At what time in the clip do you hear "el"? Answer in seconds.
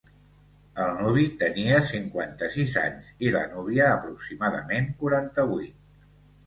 0.85-0.95